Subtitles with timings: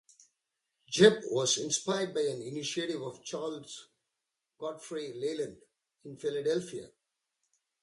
[0.91, 3.89] Jebb was inspired by an initiative of Charles
[4.57, 5.61] Godfrey Leland
[6.05, 6.89] in Philadelphia.